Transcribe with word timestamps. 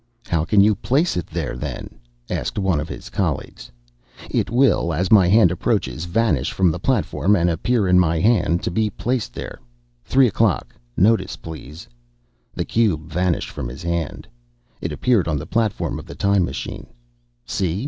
"How 0.27 0.45
can 0.45 0.61
you 0.61 0.73
place 0.73 1.15
it 1.15 1.27
there, 1.27 1.55
then?" 1.55 1.97
asked 2.27 2.57
one 2.57 2.79
of 2.79 2.89
his 2.89 3.07
colleagues. 3.07 3.69
"It 4.31 4.49
will, 4.49 4.93
as 4.95 5.11
my 5.11 5.27
hand 5.27 5.51
approaches, 5.51 6.05
vanish 6.05 6.51
from 6.51 6.71
the 6.71 6.79
platform 6.79 7.35
and 7.35 7.51
appear 7.51 7.87
in 7.87 7.99
my 7.99 8.19
hand 8.19 8.63
to 8.63 8.71
be 8.71 8.89
placed 8.89 9.35
there. 9.35 9.59
Three 10.03 10.25
o'clock. 10.27 10.73
Notice, 10.97 11.35
please." 11.35 11.87
The 12.55 12.65
cube 12.65 13.05
vanished 13.11 13.51
from 13.51 13.69
his 13.69 13.83
hand. 13.83 14.27
It 14.81 14.91
appeared 14.91 15.27
on 15.27 15.37
the 15.37 15.45
platform 15.45 15.99
of 15.99 16.07
the 16.07 16.15
time 16.15 16.45
machine. 16.45 16.87
"See? 17.45 17.79